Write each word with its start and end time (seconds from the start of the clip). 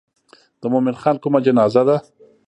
د 0.61 0.63
مومن 0.73 0.95
خان 1.01 1.15
کومه 1.23 1.39
جنازه 1.45 1.81
ده. 1.87 1.97